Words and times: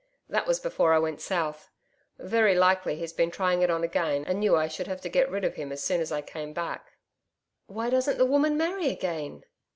That 0.27 0.47
was 0.47 0.59
before 0.59 0.93
I 0.93 0.97
went 0.97 1.21
south. 1.21 1.69
Very 2.17 2.55
likely 2.55 2.95
he's 2.95 3.13
been 3.13 3.29
trying 3.29 3.61
it 3.61 3.69
on 3.69 3.83
again, 3.83 4.25
and 4.25 4.39
knew 4.39 4.55
I 4.55 4.67
should 4.67 4.87
have 4.87 4.99
to 5.01 5.09
get 5.09 5.29
rid 5.29 5.45
of 5.45 5.57
him 5.57 5.71
as 5.71 5.83
soon 5.83 6.01
as 6.01 6.11
I 6.11 6.23
came 6.23 6.53
back.' 6.53 6.93
'Why 7.67 7.91
doesn't 7.91 8.17
the 8.17 8.25
woman 8.25 8.57
marry 8.57 8.89
again?' 8.89 9.45